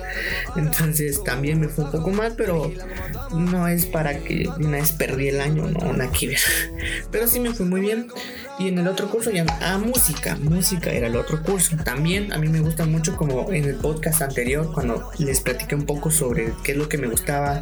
Entonces 0.56 1.24
también 1.24 1.60
me 1.60 1.68
fue 1.68 1.86
un 1.86 1.92
poco 1.92 2.12
mal, 2.12 2.34
pero 2.38 2.72
no 3.34 3.68
es 3.68 3.86
para 3.86 4.20
que 4.20 4.48
una 4.58 4.78
vez 4.78 4.92
perdí 4.92 5.30
el 5.30 5.42
año, 5.42 5.68
no, 5.68 5.90
una 5.90 6.12
que. 6.12 6.36
Pero 7.12 7.28
sí 7.28 7.40
me 7.40 7.54
fue 7.54 7.66
muy 7.66 7.82
bien. 7.82 8.08
Y 8.64 8.70
en 8.70 8.80
el 8.80 8.88
otro 8.88 9.10
curso 9.10 9.30
ya, 9.30 9.46
ah, 9.60 9.78
música, 9.78 10.38
música 10.38 10.90
era 10.90 11.08
el 11.08 11.18
otro 11.18 11.44
curso. 11.44 11.76
También 11.84 12.32
a 12.32 12.38
mí 12.38 12.48
me 12.48 12.62
gusta 12.62 12.86
mucho 12.86 13.18
como 13.18 13.52
en 13.52 13.66
el 13.66 13.76
podcast 13.76 14.22
anterior, 14.22 14.72
cuando 14.74 15.12
les 15.18 15.42
platiqué 15.42 15.76
un 15.76 15.86
poco 15.86 16.10
sobre 16.10 16.54
qué 16.64 16.72
es 16.72 16.78
lo 16.78 16.88
que 16.88 16.98
me 16.98 17.08
gustaba. 17.08 17.62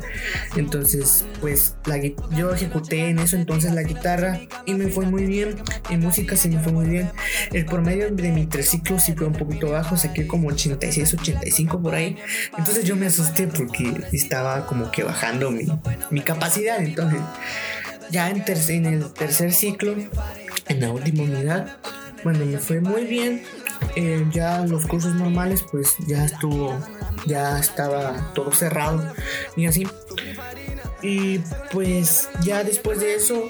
Entonces, 0.56 1.26
pues 1.40 1.74
la, 1.86 2.00
yo 2.38 2.54
ejecuté 2.54 3.10
en 3.10 3.18
eso 3.18 3.36
entonces 3.36 3.74
la 3.74 3.82
guitarra 3.82 4.42
y 4.68 4.76
me 4.76 4.90
fue 4.90 5.08
muy 5.08 5.26
bien. 5.26 5.56
En 5.90 6.02
música 6.02 6.36
sí 6.36 6.50
me 6.50 6.60
fue 6.60 6.72
muy 6.72 6.86
bien. 6.86 7.10
El 7.52 7.66
promedio 7.66 8.12
de 8.12 8.32
mi 8.32 8.46
triciclo 8.46 9.00
sí 9.00 9.14
fue 9.14 9.26
un 9.26 9.34
poquito 9.34 9.72
bajo, 9.72 9.98
saqué 9.98 10.28
como 10.28 10.50
86, 10.50 11.16
85 11.16 11.82
por 11.82 11.96
ahí. 11.96 12.16
Entonces 12.56 12.84
yo 12.84 12.96
me 12.96 13.08
asusté 13.08 13.48
porque 13.48 13.92
estaba 14.12 14.68
como 14.68 14.92
que 14.92 15.02
bajando 15.02 15.50
mi, 15.50 15.66
mi 16.12 16.22
capacidad. 16.22 16.80
Entonces, 16.80 17.22
ya 18.12 18.30
en, 18.30 18.44
en 18.48 18.86
el 18.86 19.14
tercer 19.14 19.52
ciclo 19.52 19.96
en 20.68 20.82
la 20.82 20.92
última 20.92 21.24
unidad. 21.24 21.78
Bueno, 22.24 22.46
me 22.46 22.58
fue 22.58 22.82
muy 22.82 23.06
bien. 23.06 23.44
Eh, 23.96 24.26
ya 24.32 24.60
los 24.66 24.86
cursos 24.86 25.16
normales, 25.16 25.66
pues 25.70 25.96
ya 26.08 26.26
estuvo, 26.26 26.78
ya 27.26 27.60
estaba 27.60 28.32
todo 28.34 28.52
cerrado 28.52 29.14
y 29.56 29.66
así. 29.66 29.88
Y 31.02 31.40
pues 31.72 32.30
ya 32.44 32.64
después 32.64 33.00
de 33.00 33.16
eso, 33.16 33.50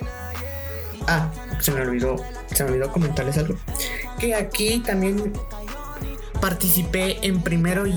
ah, 1.08 1.32
se 1.60 1.72
me 1.72 1.82
olvidó, 1.82 2.16
se 2.54 2.64
me 2.64 2.72
olvidó 2.72 2.92
comentarles 2.92 3.38
algo. 3.38 3.56
Que 4.20 4.36
aquí 4.36 4.80
también 4.80 5.34
participé 6.40 7.26
en 7.28 7.42
primero 7.42 7.86
y 7.86 7.94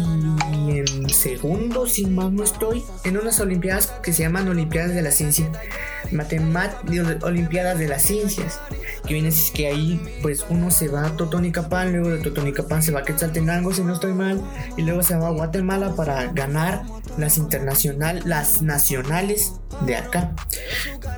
en 0.68 1.08
segundo, 1.08 1.86
si 1.86 2.06
más 2.06 2.32
no 2.32 2.42
estoy, 2.42 2.84
en 3.04 3.16
unas 3.16 3.40
olimpiadas 3.40 3.92
que 4.02 4.12
se 4.12 4.22
llaman 4.24 4.48
Olimpiadas 4.48 4.94
de 4.94 5.02
la 5.02 5.12
Ciencia, 5.12 5.50
Matemáticas, 6.10 7.22
Olimpiadas 7.22 7.78
de 7.78 7.88
las 7.88 8.02
Ciencias 8.02 8.60
que 9.06 9.14
viene 9.14 9.28
es 9.28 9.50
que 9.52 9.66
ahí 9.66 10.00
pues 10.22 10.44
uno 10.48 10.70
se 10.70 10.88
va 10.88 11.06
a 11.06 11.16
Totonicapán, 11.16 11.92
luego 11.92 12.10
de 12.10 12.18
Totonicapán 12.18 12.82
se 12.82 12.92
va 12.92 13.00
a 13.00 13.02
Quetzaltenango 13.04 13.72
si 13.72 13.82
no 13.82 13.94
estoy 13.94 14.12
mal, 14.12 14.42
y 14.76 14.82
luego 14.82 15.02
se 15.02 15.16
va 15.16 15.28
a 15.28 15.30
Guatemala 15.30 15.94
para 15.94 16.32
ganar 16.32 16.82
las 17.18 17.36
internacionales, 17.36 18.24
las 18.24 18.62
nacionales 18.62 19.52
de 19.86 19.96
acá. 19.96 20.34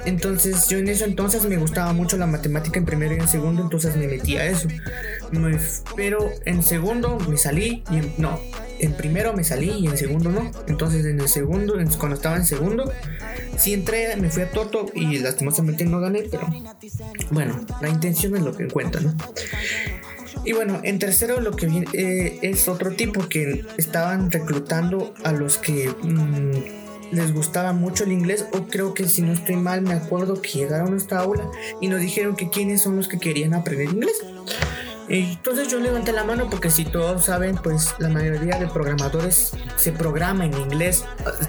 Entonces 0.05 0.69
yo 0.69 0.79
en 0.79 0.89
eso 0.89 1.05
entonces 1.05 1.45
me 1.45 1.57
gustaba 1.57 1.93
mucho 1.93 2.17
la 2.17 2.27
matemática 2.27 2.79
en 2.79 2.85
primero 2.85 3.15
y 3.15 3.21
en 3.21 3.29
segundo, 3.29 3.63
entonces 3.63 3.97
me 3.97 4.07
metí 4.07 4.37
a 4.37 4.47
eso. 4.47 4.69
pero 5.95 6.31
en 6.45 6.63
segundo 6.63 7.19
me 7.29 7.37
salí 7.37 7.85
y 7.91 7.99
en, 7.99 8.15
no, 8.19 8.41
en 8.79 8.93
primero 8.93 9.33
me 9.33 9.45
salí 9.45 9.71
y 9.71 9.87
en 9.87 9.97
segundo 9.97 10.31
no. 10.31 10.51
Entonces 10.67 11.05
en 11.05 11.21
el 11.21 11.29
segundo, 11.29 11.75
cuando 11.99 12.17
estaba 12.17 12.37
en 12.37 12.45
segundo, 12.45 12.93
sí 13.59 13.75
entré, 13.75 14.17
me 14.17 14.31
fui 14.31 14.43
a 14.43 14.51
Toto 14.51 14.87
y 14.95 15.19
lastimosamente 15.19 15.85
no 15.85 16.01
gané, 16.01 16.25
pero 16.31 16.47
bueno, 17.31 17.65
la 17.81 17.89
intención 17.89 18.37
es 18.37 18.43
lo 18.43 18.57
que 18.57 18.69
cuenta, 18.69 19.01
¿no? 19.01 19.15
Y 20.45 20.53
bueno, 20.53 20.81
en 20.85 20.99
tercero 20.99 21.41
lo 21.41 21.53
que 21.57 21.67
viene 21.67 21.87
eh, 21.93 22.39
es 22.43 22.69
otro 22.69 22.93
tipo 22.93 23.29
que 23.29 23.65
estaban 23.79 24.31
reclutando 24.31 25.13
a 25.25 25.33
los 25.33 25.59
que 25.59 25.89
mm, 25.89 27.13
les 27.15 27.33
gustaba 27.33 27.73
mucho 27.73 28.05
el 28.05 28.13
inglés 28.13 28.47
o 28.53 28.67
creo 28.67 28.95
que 28.95 29.09
si 29.09 29.23
no 29.23 29.33
estoy 29.33 29.57
mal 29.57 29.83
me 29.83 29.95
acuerdo 29.95 30.41
que 30.41 30.51
llegaron 30.51 30.95
a 30.95 30.97
esta 30.97 31.19
aula 31.19 31.49
y 31.81 31.89
nos 31.89 32.01
dijeron 32.01 32.37
que 32.37 32.49
quiénes 32.49 32.83
son 32.83 32.97
los 32.97 33.09
que 33.09 33.19
querían 33.19 33.55
aprender 33.55 33.89
inglés. 33.89 34.25
Entonces 35.09 35.69
yo 35.69 35.79
levanté 35.79 36.13
la 36.13 36.25
mano 36.25 36.51
porque 36.51 36.71
si 36.71 36.85
todos 36.85 37.27
saben, 37.27 37.57
pues 37.57 37.95
la 37.99 38.09
mayoría 38.09 38.59
de 38.59 38.67
programadores 38.67 39.53
se 39.77 39.93
programa 39.93 40.47
en 40.47 40.55
inglés. 40.55 41.05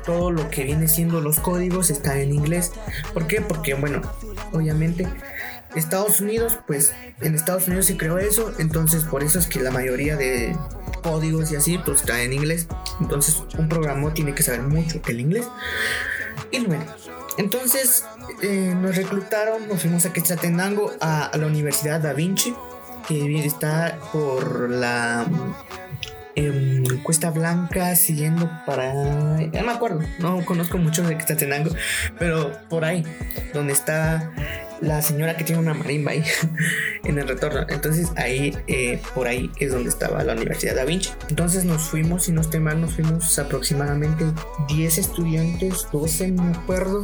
Todo 0.06 0.32
lo 0.32 0.50
que 0.50 0.64
viene 0.64 0.88
siendo 0.88 1.22
los 1.22 1.40
códigos 1.40 1.90
está 1.90 2.20
en 2.20 2.34
inglés. 2.34 2.72
¿Por 3.14 3.26
qué? 3.28 3.42
Porque, 3.42 3.74
bueno, 3.74 4.02
obviamente 4.54 5.08
Estados 5.76 6.22
Unidos, 6.22 6.58
pues 6.68 6.94
en 7.22 7.36
Estados 7.36 7.68
Unidos 7.68 7.88
se 7.88 7.98
creó 7.98 8.20
eso. 8.20 8.54
Entonces 8.60 9.04
por 9.04 9.24
eso 9.24 9.40
es 9.40 9.48
que 9.48 9.60
la 9.60 9.72
mayoría 9.72 10.16
de 10.16 10.56
códigos 11.02 11.52
y 11.52 11.56
así, 11.56 11.80
pues 11.80 12.02
está 12.02 12.22
en 12.22 12.34
inglés. 12.34 12.68
Entonces 13.02 13.44
un 13.58 13.70
programador 13.70 14.14
tiene 14.14 14.36
que 14.36 14.44
saber 14.44 14.62
mucho 14.62 15.02
el 15.08 15.20
inglés. 15.20 15.48
Y 16.52 16.60
bueno, 16.66 16.86
entonces 17.38 18.06
eh, 18.44 18.76
nos 18.80 18.96
reclutaron, 18.96 19.68
nos 19.68 19.82
fuimos 19.82 20.06
a 20.06 20.14
Quetzaltenango 20.14 20.92
a, 21.00 21.26
a 21.26 21.38
la 21.38 21.48
Universidad 21.48 22.00
Da 22.02 22.14
Vinci 22.14 22.56
que 23.08 23.46
está 23.46 24.00
por 24.12 24.70
la 24.70 25.26
em, 26.36 26.84
Cuesta 27.04 27.32
Blanca 27.32 27.96
siguiendo 27.96 28.50
para... 28.66 28.94
Ya 29.52 29.64
me 29.64 29.72
acuerdo, 29.72 30.02
no 30.20 30.44
conozco 30.46 30.78
mucho 30.78 31.04
de 31.04 31.18
Quetzaltenango, 31.18 31.72
pero 32.20 32.52
por 32.70 32.84
ahí, 32.84 33.04
donde 33.54 33.74
está 33.74 34.32
la 34.82 35.02
señora 35.02 35.36
que 35.38 35.44
tiene 35.44 35.62
una 35.62 35.74
marimba 35.74 36.12
ahí 36.12 36.24
en 37.06 37.18
el 37.18 37.28
retorno. 37.28 37.66
Entonces 37.70 38.10
ahí, 38.18 38.56
eh, 38.68 39.02
por 39.16 39.28
ahí 39.28 39.50
es 39.60 39.72
donde 39.72 39.90
estaba 39.90 40.24
la 40.24 40.34
Universidad 40.34 40.76
Da 40.76 40.84
Vinci. 40.84 41.12
Entonces 41.30 41.64
nos 41.64 41.84
fuimos, 41.84 42.24
si 42.26 42.34
no 42.34 42.42
estoy 42.42 42.60
mal, 42.60 42.82
nos 42.82 42.94
fuimos 42.94 43.40
aproximadamente 43.40 44.26
10 44.68 44.98
estudiantes, 44.98 45.88
12 45.92 46.32
me 46.34 46.58
acuerdo. 46.58 47.04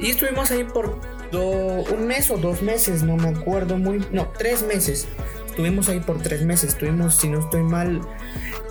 Y 0.00 0.10
estuvimos 0.10 0.50
ahí 0.50 0.64
por 0.64 1.00
un 1.40 2.06
mes 2.06 2.30
o 2.30 2.36
dos 2.36 2.62
meses, 2.62 3.02
no 3.02 3.16
me 3.16 3.28
acuerdo 3.28 3.78
muy... 3.78 4.04
No, 4.12 4.28
tres 4.38 4.62
meses. 4.62 5.06
Estuvimos 5.46 5.88
ahí 5.88 6.00
por 6.00 6.20
tres 6.22 6.42
meses. 6.44 6.70
Estuvimos, 6.70 7.16
si 7.16 7.28
no 7.28 7.40
estoy 7.40 7.62
mal, 7.62 8.00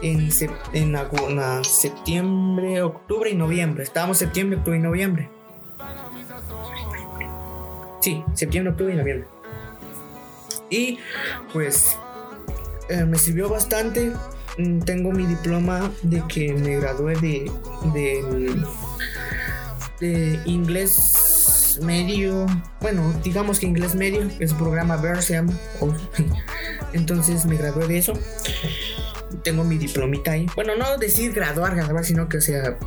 en, 0.02 0.30
en, 0.74 1.64
septiembre, 1.64 2.82
octubre 2.82 3.30
y 3.30 3.36
noviembre. 3.36 3.84
Estábamos 3.84 4.18
septiembre, 4.18 4.58
octubre 4.58 4.78
y 4.78 4.82
noviembre. 4.82 5.30
Sí, 8.00 8.24
septiembre, 8.34 8.72
octubre 8.72 8.94
y 8.94 8.98
noviembre. 8.98 9.28
Y 10.70 11.00
pues 11.54 11.98
eh, 12.90 13.06
me 13.06 13.18
sirvió 13.18 13.50
bastante. 13.50 14.12
Mm, 14.58 14.80
tengo 14.80 15.12
mi 15.12 15.26
diploma 15.26 15.92
de 16.02 16.24
que 16.28 16.54
me 16.54 16.78
gradué 16.78 17.16
de, 17.18 17.52
de, 17.94 18.66
de 20.00 20.40
inglés 20.46 21.31
medio. 21.80 22.46
Bueno, 22.80 23.14
digamos 23.24 23.60
que 23.60 23.66
inglés 23.66 23.96
medio, 23.96 24.30
es 24.40 24.54
programa 24.54 24.98
VER 24.98 25.22
se 25.22 25.34
llama. 25.34 25.54
Entonces 26.94 27.46
me 27.46 27.58
gradué 27.58 27.88
de 27.88 27.98
eso. 27.98 28.14
Tengo 29.44 29.64
mi 29.64 29.78
diplomita 29.78 30.32
ahí. 30.32 30.48
Bueno, 30.56 30.76
no 30.76 30.98
decir 30.98 31.34
graduar, 31.34 31.76
graduar, 31.76 32.04
sino 32.04 32.28
que, 32.28 32.38
o 32.38 32.42
sea, 32.42 32.78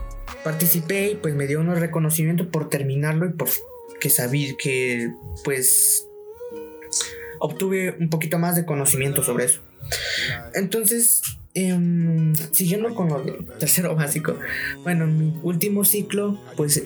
participé 0.43 1.13
y 1.13 1.15
pues 1.17 1.35
me 1.35 1.47
dio 1.47 1.61
unos 1.61 1.81
reconocimientos 1.81 2.47
por 2.49 2.69
terminarlo 2.69 3.27
y 3.27 3.33
por 3.33 3.49
que 4.01 4.11
sabía 4.11 4.55
que 4.59 5.11
pues 5.45 6.07
obtuve 7.39 7.97
un 7.99 8.11
poquito 8.11 8.39
más 8.39 8.57
de 8.57 8.65
conocimiento 8.65 9.23
sobre 9.23 9.47
eso. 9.47 9.61
Entonces, 10.55 11.23
em, 11.55 12.35
siguiendo 12.53 12.95
con 12.95 13.09
lo 13.09 13.23
tercero 13.59 13.95
básico, 13.95 14.39
bueno, 14.83 15.07
mi 15.07 15.39
último 15.43 15.85
ciclo, 15.85 16.39
pues 16.57 16.83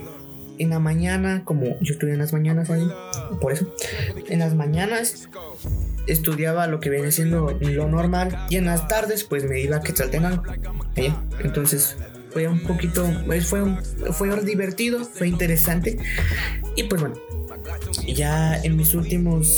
en 0.59 0.71
la 0.71 0.79
mañana, 0.79 1.43
como 1.45 1.65
yo 1.81 1.93
estudié 1.93 2.15
en 2.15 2.19
las 2.19 2.33
mañanas 2.33 2.71
ahí, 2.71 2.89
por 3.41 3.53
eso, 3.53 3.75
en 4.29 4.39
las 4.41 4.55
mañanas 4.55 5.29
estudiaba 6.07 6.67
lo 6.67 6.81
que 6.81 6.91
viene 6.91 7.13
siendo 7.13 7.57
lo 7.61 7.89
normal 7.89 8.47
y 8.49 8.57
en 8.57 8.65
las 8.67 8.89
tardes 8.89 9.25
pues 9.25 9.45
me 9.45 9.61
iba 9.61 9.77
a 9.77 9.81
Quetzaltenango. 9.81 10.43
Entonces 11.41 11.97
fue 12.31 12.47
un 12.49 12.61
poquito, 12.61 13.09
pues, 13.27 13.47
fue, 13.47 13.63
fue 14.13 14.45
divertido, 14.45 15.05
fue 15.05 15.29
interesante. 15.29 15.99
Y 16.77 16.85
pues 16.85 17.01
bueno, 17.01 17.17
ya 18.07 18.57
en 18.63 18.77
mis 18.77 18.95
últimos 18.95 19.49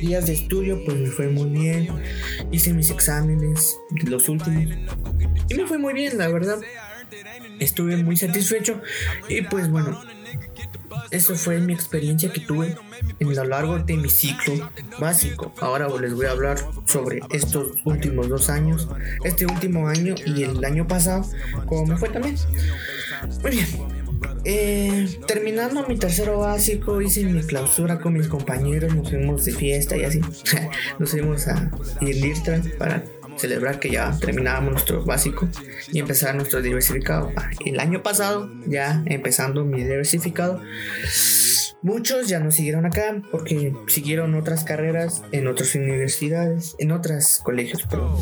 días 0.00 0.26
de 0.26 0.34
estudio, 0.34 0.84
pues 0.84 0.96
me 0.96 1.08
fue 1.08 1.28
muy 1.28 1.50
bien. 1.50 1.88
Hice 2.50 2.72
mis 2.72 2.90
exámenes, 2.90 3.76
los 4.04 4.28
últimos. 4.28 4.74
Y 5.48 5.54
me 5.54 5.66
fue 5.66 5.78
muy 5.78 5.94
bien, 5.94 6.18
la 6.18 6.28
verdad. 6.28 6.58
Estuve 7.60 7.96
muy 7.96 8.16
satisfecho. 8.16 8.80
Y 9.28 9.42
pues 9.42 9.70
bueno, 9.70 10.00
eso 11.10 11.34
fue 11.36 11.58
mi 11.58 11.72
experiencia 11.72 12.32
que 12.32 12.40
tuve 12.40 12.76
en 13.18 13.34
lo 13.34 13.44
largo 13.44 13.78
de 13.78 13.96
mi 13.96 14.08
ciclo 14.08 14.70
básico. 14.98 15.52
Ahora 15.60 15.88
les 16.00 16.14
voy 16.14 16.26
a 16.26 16.32
hablar 16.32 16.58
sobre 16.84 17.20
estos 17.30 17.72
últimos 17.84 18.28
dos 18.28 18.50
años, 18.50 18.88
este 19.24 19.46
último 19.46 19.88
año 19.88 20.14
y 20.24 20.42
el 20.42 20.64
año 20.64 20.86
pasado, 20.86 21.24
cómo 21.66 21.96
fue 21.96 22.08
también. 22.08 22.36
Muy 23.42 23.50
bien. 23.50 23.66
Eh, 24.44 25.18
terminando 25.26 25.86
mi 25.88 25.96
tercero 25.96 26.38
básico, 26.38 27.00
hice 27.00 27.24
mi 27.24 27.42
clausura 27.42 27.98
con 27.98 28.12
mis 28.14 28.28
compañeros, 28.28 28.94
nos 28.94 29.10
fuimos 29.10 29.44
de 29.44 29.52
fiesta 29.52 29.96
y 29.96 30.04
así. 30.04 30.20
nos 30.98 31.10
fuimos 31.10 31.48
a 31.48 31.70
Irlitra 32.00 32.62
para 32.78 33.02
celebrar 33.36 33.80
que 33.80 33.90
ya 33.90 34.16
terminábamos 34.18 34.72
nuestro 34.72 35.04
básico 35.04 35.48
y 35.92 35.98
empezar 35.98 36.34
nuestro 36.34 36.62
diversificado. 36.62 37.32
Ah, 37.36 37.50
el 37.64 37.80
año 37.80 38.02
pasado, 38.02 38.50
ya 38.66 39.02
empezando 39.06 39.64
mi 39.64 39.82
diversificado, 39.82 40.60
muchos 41.82 42.28
ya 42.28 42.40
no 42.40 42.50
siguieron 42.50 42.86
acá 42.86 43.22
porque 43.30 43.74
siguieron 43.88 44.34
otras 44.34 44.64
carreras 44.64 45.22
en 45.32 45.46
otras 45.46 45.74
universidades, 45.74 46.74
en 46.78 46.92
otros 46.92 47.40
colegios, 47.42 47.86
pero 47.88 48.16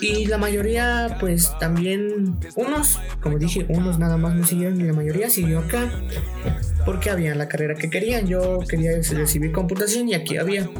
Y 0.00 0.26
la 0.26 0.38
mayoría, 0.38 1.16
pues 1.20 1.52
también, 1.58 2.38
unos, 2.54 2.98
como 3.20 3.38
dije, 3.38 3.66
unos 3.68 3.98
nada 3.98 4.16
más 4.16 4.34
me 4.34 4.46
siguieron 4.46 4.80
y 4.80 4.84
la 4.84 4.92
mayoría 4.92 5.30
siguió 5.30 5.60
acá 5.60 5.90
porque 6.84 7.10
había 7.10 7.34
la 7.34 7.48
carrera 7.48 7.74
que 7.74 7.90
querían. 7.90 8.26
Yo 8.26 8.60
quería 8.68 8.92
recibir 8.92 9.52
computación 9.52 10.08
y 10.08 10.14
aquí 10.14 10.36
había. 10.36 10.70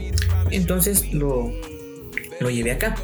Entonces 0.50 1.12
lo, 1.12 1.50
lo 2.40 2.50
llevé 2.50 2.72
acá. 2.72 2.94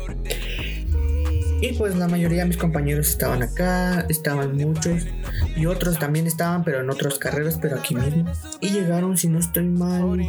Y 1.60 1.74
pues 1.74 1.94
la 1.94 2.08
mayoría 2.08 2.42
de 2.42 2.48
mis 2.48 2.56
compañeros 2.56 3.08
estaban 3.08 3.42
acá, 3.42 4.04
estaban 4.08 4.56
muchos. 4.56 5.06
Y 5.54 5.66
otros 5.66 5.98
también 5.98 6.26
estaban, 6.26 6.64
pero 6.64 6.80
en 6.80 6.90
otras 6.90 7.18
carreras, 7.18 7.58
pero 7.62 7.76
aquí 7.78 7.94
mismo. 7.94 8.24
Y 8.60 8.70
llegaron, 8.70 9.16
si 9.16 9.28
no 9.28 9.38
estoy 9.38 9.68
mal, 9.68 10.20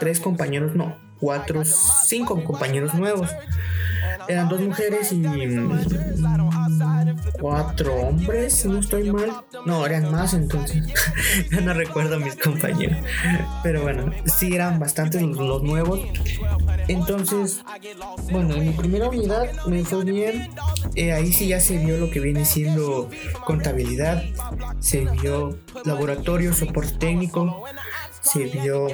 tres 0.00 0.18
compañeros, 0.18 0.74
no, 0.74 0.96
cuatro, 1.20 1.62
cinco 1.64 2.42
compañeros 2.42 2.94
nuevos. 2.94 3.28
Eran 4.28 4.48
dos 4.48 4.60
mujeres 4.60 5.12
y 5.12 5.18
cuatro 7.40 7.94
hombres, 7.94 8.54
si 8.54 8.68
no 8.68 8.80
estoy 8.80 9.10
mal. 9.10 9.44
No, 9.64 9.84
eran 9.86 10.10
más 10.10 10.34
entonces. 10.34 10.82
ya 11.50 11.60
no 11.60 11.72
recuerdo 11.74 12.16
a 12.16 12.18
mis 12.18 12.36
compañeros. 12.36 12.98
Pero 13.62 13.82
bueno, 13.82 14.12
sí 14.26 14.54
eran 14.54 14.78
bastantes 14.78 15.22
los, 15.22 15.62
nuevos. 15.62 16.00
Entonces, 16.88 17.64
bueno, 18.30 18.54
en 18.54 18.66
mi 18.66 18.72
primera 18.72 19.08
unidad 19.08 19.50
me 19.66 19.84
fue 19.84 20.04
bien. 20.04 20.50
Eh, 20.94 21.12
ahí 21.12 21.32
sí 21.32 21.48
ya 21.48 21.60
se 21.60 21.78
vio 21.78 21.96
lo 21.98 22.10
que 22.10 22.20
viene 22.20 22.44
siendo 22.44 23.08
contabilidad. 23.44 24.22
Se 24.80 25.04
vio 25.04 25.58
laboratorio, 25.84 26.52
soporte 26.52 26.94
técnico. 26.98 27.64
Se 28.20 28.44
vio 28.44 28.88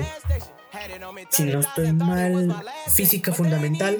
si 1.30 1.44
no 1.44 1.60
estoy 1.60 1.92
mal, 1.92 2.54
física 2.88 3.32
fundamental 3.32 3.98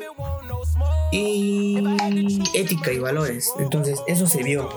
y 1.14 2.42
ética 2.54 2.92
y 2.92 2.98
valores. 2.98 3.52
Entonces, 3.58 4.00
eso 4.06 4.26
se 4.26 4.42
vio. 4.42 4.68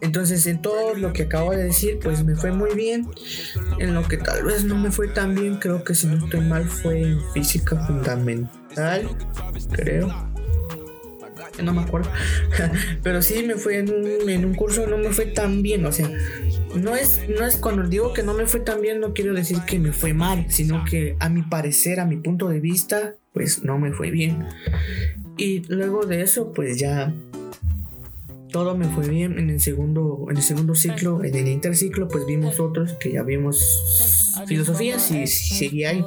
Entonces, 0.00 0.46
en 0.46 0.62
todo 0.62 0.94
lo 0.94 1.12
que 1.12 1.24
acabo 1.24 1.50
de 1.50 1.64
decir, 1.64 1.98
pues 2.02 2.24
me 2.24 2.34
fue 2.34 2.52
muy 2.52 2.74
bien. 2.74 3.08
En 3.78 3.94
lo 3.94 4.02
que 4.08 4.16
tal 4.16 4.44
vez 4.44 4.64
no 4.64 4.76
me 4.76 4.90
fue 4.90 5.08
tan 5.08 5.34
bien, 5.34 5.56
creo 5.56 5.84
que 5.84 5.94
si 5.94 6.06
no 6.06 6.24
estoy 6.24 6.40
mal, 6.40 6.64
fue 6.64 7.02
en 7.02 7.20
física 7.32 7.86
fundamental, 7.86 9.08
creo 9.72 10.30
no 11.62 11.72
me 11.72 11.82
acuerdo. 11.82 12.10
Pero 13.02 13.22
sí 13.22 13.42
me 13.42 13.54
fue 13.54 13.78
en 13.78 14.44
un, 14.44 14.54
curso, 14.54 14.86
no 14.86 14.98
me 14.98 15.10
fue 15.10 15.26
tan 15.26 15.62
bien. 15.62 15.84
O 15.86 15.92
sea, 15.92 16.10
no 16.74 16.96
es, 16.96 17.20
no 17.28 17.44
es 17.44 17.56
cuando 17.56 17.82
digo 17.82 18.12
que 18.12 18.22
no 18.22 18.34
me 18.34 18.46
fue 18.46 18.60
tan 18.60 18.80
bien, 18.80 19.00
no 19.00 19.12
quiero 19.12 19.34
decir 19.34 19.58
que 19.66 19.78
me 19.78 19.92
fue 19.92 20.12
mal, 20.14 20.46
sino 20.50 20.84
que 20.84 21.16
a 21.20 21.28
mi 21.28 21.42
parecer, 21.42 22.00
a 22.00 22.06
mi 22.06 22.16
punto 22.16 22.48
de 22.48 22.60
vista, 22.60 23.14
pues 23.32 23.64
no 23.64 23.78
me 23.78 23.92
fue 23.92 24.10
bien. 24.10 24.46
Y 25.36 25.60
luego 25.72 26.04
de 26.04 26.22
eso, 26.22 26.52
pues 26.52 26.78
ya 26.78 27.14
todo 28.50 28.76
me 28.76 28.86
fue 28.88 29.08
bien. 29.08 29.38
En 29.38 29.50
el 29.50 29.60
segundo 29.60 30.26
en 30.30 30.36
el 30.36 30.42
segundo 30.42 30.74
ciclo 30.74 31.24
en 31.24 31.34
el 31.34 31.48
interciclo 31.48 32.08
pues 32.08 32.26
vimos 32.26 32.60
otros 32.60 32.92
que 32.94 33.12
ya 33.12 33.22
vimos 33.22 34.34
filosofía 34.46 34.98
si 34.98 35.26
seguía 35.26 35.90
ahí. 35.90 36.04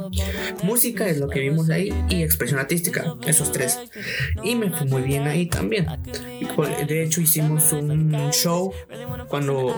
Música 0.64 1.08
es 1.08 1.18
lo 1.18 1.28
que 1.28 1.40
vimos 1.40 1.70
ahí 1.70 1.94
y 2.10 2.22
expresión 2.22 2.60
artística 2.60 3.16
esos 3.26 3.52
tres. 3.52 3.80
Y 4.44 4.56
me 4.56 4.70
fue 4.70 4.86
muy 4.86 5.02
bien 5.02 5.28
ahí 5.28 5.48
también. 5.48 5.88
De 6.88 7.04
hecho 7.04 7.22
hicimos 7.22 7.72
un 7.72 8.32
show 8.32 8.74
cuando 9.28 9.76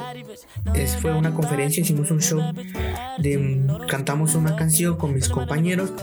fue 1.01 1.13
una 1.13 1.33
conferencia 1.33 1.81
hicimos 1.81 2.11
un 2.11 2.21
show 2.21 2.41
de 3.19 3.65
cantamos 3.87 4.35
una 4.35 4.55
canción 4.55 4.97
con 4.97 5.13
mis 5.13 5.29
compañeros 5.29 5.93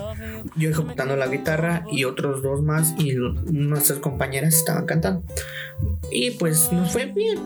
yo 0.56 0.70
ejecutando 0.70 1.16
la 1.16 1.28
guitarra 1.28 1.84
y 1.90 2.04
otros 2.04 2.42
dos 2.42 2.62
más 2.62 2.94
y 2.98 3.14
nuestras 3.50 3.98
compañeras 3.98 4.54
estaban 4.54 4.86
cantando 4.86 5.22
y 6.10 6.32
pues 6.32 6.70
nos 6.72 6.92
fue 6.92 7.06
bien, 7.06 7.38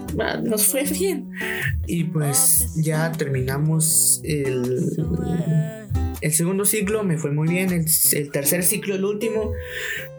nos 0.43 0.67
fue 0.67 0.83
bien. 0.83 1.31
Y 1.87 2.05
pues 2.05 2.75
ya 2.75 3.13
terminamos 3.13 4.21
el, 4.25 4.81
segundo 6.31 6.65
ciclo, 6.65 7.05
me 7.05 7.17
fue 7.17 7.31
muy 7.31 7.49
bien. 7.49 7.71
El, 7.73 8.31
tercer 8.33 8.65
ciclo, 8.65 8.97
el 8.97 9.05
último, 9.05 9.53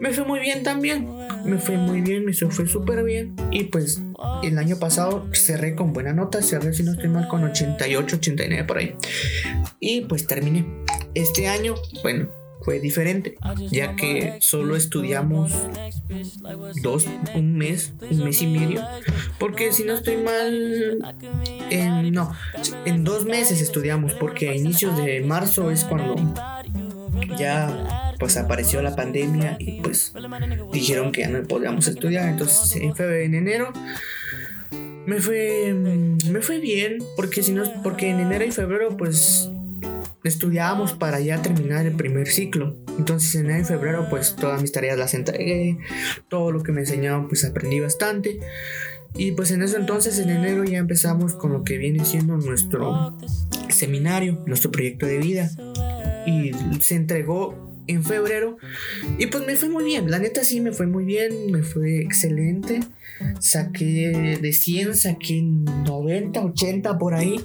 me 0.00 0.12
fue 0.12 0.24
muy 0.24 0.40
bien 0.40 0.62
también. 0.62 1.08
Me 1.44 1.58
fue 1.58 1.76
muy 1.76 2.00
bien, 2.00 2.24
me 2.24 2.32
fue 2.32 2.66
súper 2.66 3.04
bien. 3.04 3.36
Y 3.50 3.64
pues 3.64 4.00
el 4.42 4.56
año 4.58 4.78
pasado 4.78 5.28
cerré 5.32 5.74
con 5.74 5.92
buena 5.92 6.14
nota, 6.14 6.40
cerré 6.40 6.72
si 6.72 6.82
no 6.82 6.92
estoy 6.92 7.10
mal 7.10 7.28
con 7.28 7.44
88, 7.44 8.16
89 8.16 8.64
por 8.64 8.78
ahí. 8.78 8.94
Y 9.78 10.02
pues 10.02 10.26
terminé. 10.26 10.64
Este 11.14 11.48
año, 11.48 11.74
bueno, 12.02 12.28
fue 12.62 12.80
diferente, 12.80 13.36
ya 13.70 13.96
que 13.96 14.36
solo 14.40 14.76
estudiamos 14.76 15.52
dos, 16.82 17.06
un 17.34 17.56
mes, 17.56 17.92
un 18.10 18.24
mes 18.24 18.42
y 18.42 18.46
medio, 18.46 18.84
porque 19.38 19.72
si 19.72 19.84
no 19.84 19.94
estoy 19.94 20.16
mal, 20.16 20.98
en, 21.70 22.12
no, 22.12 22.34
en 22.84 23.04
dos 23.04 23.24
meses 23.24 23.60
estudiamos, 23.60 24.12
porque 24.14 24.50
a 24.50 24.54
inicios 24.54 24.96
de 24.96 25.20
marzo 25.20 25.70
es 25.70 25.84
cuando 25.84 26.16
ya 27.38 28.14
pues 28.18 28.36
apareció 28.36 28.82
la 28.82 28.96
pandemia 28.96 29.56
y 29.58 29.80
pues 29.80 30.12
dijeron 30.72 31.12
que 31.12 31.22
ya 31.22 31.28
no 31.28 31.42
podíamos 31.46 31.86
estudiar, 31.86 32.28
entonces 32.28 32.76
en 32.76 32.94
febrero, 32.94 33.24
en 33.24 33.34
enero 33.34 33.72
me 35.06 35.20
fue 35.20 35.72
me 35.72 36.40
fue 36.40 36.58
bien 36.58 36.98
porque 37.16 37.42
si 37.42 37.52
no 37.52 37.62
porque 37.82 38.10
en 38.10 38.20
enero 38.20 38.44
y 38.44 38.50
febrero 38.50 38.96
pues 38.96 39.48
estudiábamos 40.24 40.92
para 40.92 41.20
ya 41.20 41.40
terminar 41.42 41.86
el 41.86 41.94
primer 41.94 42.28
ciclo. 42.28 42.76
Entonces 42.98 43.34
en 43.34 43.46
enero 43.46 43.60
y 43.62 43.64
febrero 43.64 44.06
pues 44.10 44.36
todas 44.36 44.60
mis 44.62 44.72
tareas 44.72 44.98
las 44.98 45.14
entregué, 45.14 45.78
todo 46.28 46.52
lo 46.52 46.62
que 46.62 46.72
me 46.72 46.80
enseñaban 46.80 47.28
pues 47.28 47.44
aprendí 47.44 47.80
bastante. 47.80 48.40
Y 49.14 49.32
pues 49.32 49.50
en 49.50 49.62
eso 49.62 49.76
entonces 49.76 50.18
en 50.18 50.30
enero 50.30 50.64
ya 50.64 50.78
empezamos 50.78 51.34
con 51.34 51.52
lo 51.52 51.64
que 51.64 51.78
viene 51.78 52.04
siendo 52.04 52.36
nuestro 52.36 53.16
seminario, 53.70 54.42
nuestro 54.46 54.70
proyecto 54.70 55.06
de 55.06 55.18
vida. 55.18 55.50
Y 56.26 56.52
se 56.80 56.96
entregó 56.96 57.68
en 57.86 58.04
febrero 58.04 58.58
y 59.18 59.26
pues 59.26 59.46
me 59.46 59.56
fue 59.56 59.70
muy 59.70 59.84
bien, 59.84 60.10
la 60.10 60.18
neta 60.18 60.44
sí 60.44 60.60
me 60.60 60.72
fue 60.72 60.86
muy 60.86 61.04
bien, 61.04 61.50
me 61.50 61.62
fue 61.62 62.00
excelente. 62.00 62.80
Saqué 63.40 64.38
de 64.40 64.52
100, 64.52 64.94
saqué 64.96 65.42
90, 65.42 66.40
80 66.40 66.98
por 66.98 67.14
ahí. 67.14 67.40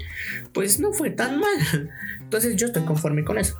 Pues 0.54 0.80
no 0.80 0.94
fue 0.94 1.10
tan 1.10 1.40
mal. 1.40 1.90
Entonces 2.22 2.56
yo 2.56 2.68
estoy 2.68 2.84
conforme 2.84 3.24
con 3.24 3.38
eso. 3.38 3.58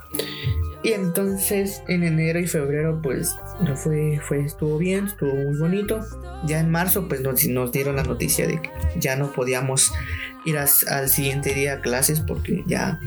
Y 0.82 0.92
entonces 0.92 1.82
en 1.88 2.02
enero 2.02 2.38
y 2.38 2.46
febrero 2.46 3.00
pues 3.02 3.34
no 3.62 3.74
fue, 3.74 4.20
fue, 4.22 4.44
estuvo 4.44 4.76
bien, 4.76 5.06
estuvo 5.06 5.34
muy 5.34 5.58
bonito. 5.58 6.00
Ya 6.46 6.60
en 6.60 6.70
marzo 6.70 7.08
pues 7.08 7.22
nos, 7.22 7.44
nos 7.46 7.72
dieron 7.72 7.96
la 7.96 8.02
noticia 8.02 8.46
de 8.46 8.60
que 8.60 8.70
ya 8.98 9.16
no 9.16 9.32
podíamos 9.32 9.92
ir 10.44 10.58
al 10.58 11.08
siguiente 11.08 11.54
día 11.54 11.74
a 11.74 11.80
clases 11.80 12.20
porque 12.20 12.62
ya 12.66 13.00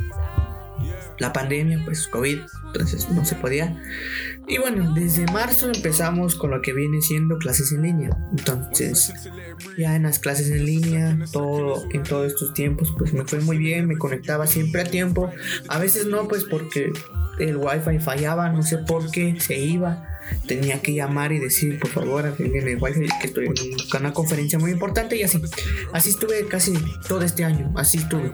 la 1.19 1.33
pandemia, 1.33 1.81
pues 1.85 2.07
COVID, 2.07 2.39
entonces 2.67 3.09
no 3.09 3.25
se 3.25 3.35
podía. 3.35 3.81
Y 4.47 4.59
bueno, 4.59 4.93
desde 4.93 5.25
marzo 5.31 5.69
empezamos 5.73 6.35
con 6.35 6.51
lo 6.51 6.61
que 6.61 6.73
viene 6.73 7.01
siendo 7.01 7.37
clases 7.37 7.71
en 7.71 7.81
línea. 7.81 8.17
Entonces, 8.37 9.13
ya 9.77 9.95
en 9.95 10.03
las 10.03 10.19
clases 10.19 10.49
en 10.49 10.65
línea, 10.65 11.17
todo 11.31 11.83
en 11.91 12.03
todos 12.03 12.27
estos 12.27 12.53
tiempos, 12.53 12.93
pues 12.97 13.13
me 13.13 13.25
fue 13.25 13.41
muy 13.41 13.57
bien, 13.57 13.87
me 13.87 13.97
conectaba 13.97 14.47
siempre 14.47 14.81
a 14.81 14.85
tiempo. 14.85 15.31
A 15.67 15.79
veces 15.79 16.05
no, 16.05 16.27
pues 16.27 16.45
porque 16.45 16.93
el 17.39 17.57
wifi 17.57 17.99
fallaba, 17.99 18.49
no 18.49 18.63
sé 18.63 18.77
por 18.79 19.11
qué, 19.11 19.39
se 19.39 19.57
iba 19.57 20.17
tenía 20.47 20.81
que 20.81 20.93
llamar 20.93 21.31
y 21.31 21.39
decir, 21.39 21.79
por 21.79 21.89
favor, 21.89 22.25
arreglen 22.25 22.67
el 22.67 22.77
wifi, 22.81 23.07
que 23.19 23.27
estoy 23.27 23.45
en 23.45 23.53
una 23.99 24.13
conferencia 24.13 24.59
muy 24.59 24.71
importante 24.71 25.15
y 25.15 25.23
así. 25.23 25.41
Así 25.93 26.09
estuve 26.09 26.47
casi 26.47 26.73
todo 27.07 27.21
este 27.21 27.43
año, 27.43 27.71
así 27.75 27.97
estuve, 27.97 28.31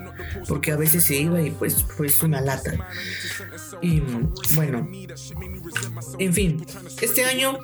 porque 0.47 0.71
a 0.71 0.77
veces 0.77 1.03
se 1.03 1.15
iba 1.15 1.41
y 1.41 1.51
pues 1.51 1.83
fue 1.83 2.07
una 2.23 2.41
lata. 2.41 2.73
Y 3.81 4.01
bueno, 4.55 4.87
en 6.19 6.33
fin, 6.33 6.65
este 7.01 7.25
año 7.25 7.59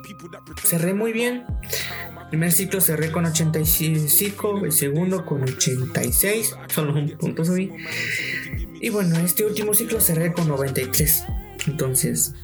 cerré 0.64 0.94
muy 0.94 1.12
bien. 1.12 1.44
Primer 2.30 2.52
ciclo 2.52 2.80
cerré 2.80 3.10
con 3.10 3.26
85, 3.26 4.64
el 4.64 4.72
segundo 4.72 5.24
con 5.24 5.42
86, 5.42 6.54
solo 6.68 6.94
un 6.94 7.10
punto 7.18 7.44
subí. 7.44 7.72
Y 8.80 8.88
bueno, 8.88 9.18
este 9.18 9.44
último 9.44 9.74
ciclo 9.74 10.00
cerré 10.00 10.32
con 10.32 10.48
93. 10.48 11.24
Entonces, 11.66 12.34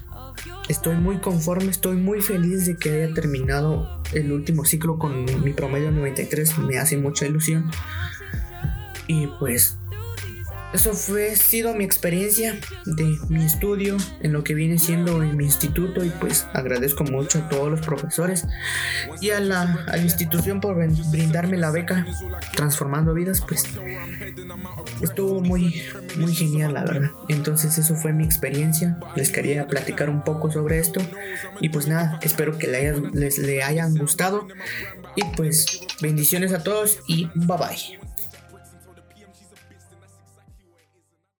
estoy 0.68 0.96
muy 0.96 1.16
conforme, 1.16 1.70
estoy 1.70 1.96
muy 1.96 2.20
feliz 2.20 2.66
de 2.66 2.76
que 2.76 2.90
haya 2.90 3.14
terminado 3.14 4.02
el 4.12 4.30
último 4.32 4.66
ciclo 4.66 4.98
con 4.98 5.24
mi 5.42 5.52
promedio 5.54 5.90
93, 5.90 6.58
me 6.58 6.78
hace 6.78 6.98
mucha 6.98 7.26
ilusión. 7.26 7.70
Y 9.06 9.28
pues 9.38 9.78
eso 10.72 10.92
fue 10.92 11.36
sido 11.36 11.74
mi 11.74 11.84
experiencia 11.84 12.58
de 12.84 13.18
mi 13.28 13.44
estudio 13.44 13.96
en 14.20 14.32
lo 14.32 14.44
que 14.44 14.54
viene 14.54 14.78
siendo 14.78 15.22
en 15.22 15.36
mi 15.36 15.44
instituto 15.44 16.04
y 16.04 16.10
pues 16.10 16.46
agradezco 16.52 17.04
mucho 17.04 17.38
a 17.38 17.48
todos 17.48 17.70
los 17.70 17.80
profesores 17.80 18.46
y 19.20 19.30
a 19.30 19.40
la, 19.40 19.84
a 19.86 19.96
la 19.96 20.02
institución 20.02 20.60
por 20.60 20.76
brindarme 21.10 21.56
la 21.56 21.70
beca 21.70 22.06
transformando 22.54 23.14
vidas 23.14 23.42
pues 23.46 23.64
estuvo 25.00 25.40
muy 25.40 25.82
muy 26.16 26.34
genial 26.34 26.74
la 26.74 26.84
verdad. 26.84 27.10
Entonces 27.28 27.78
eso 27.78 27.94
fue 27.94 28.12
mi 28.12 28.24
experiencia. 28.24 28.98
Les 29.14 29.30
quería 29.30 29.66
platicar 29.66 30.10
un 30.10 30.22
poco 30.22 30.50
sobre 30.50 30.78
esto 30.78 31.00
y 31.60 31.68
pues 31.68 31.86
nada 31.86 32.18
espero 32.22 32.58
que 32.58 32.66
les, 32.66 33.14
les 33.14 33.38
le 33.38 33.62
hayan 33.62 33.94
gustado. 33.94 34.46
Y 35.14 35.24
pues 35.36 35.80
bendiciones 36.00 36.52
a 36.52 36.62
todos 36.62 37.00
y 37.06 37.30
bye 37.34 37.56
bye 37.56 38.05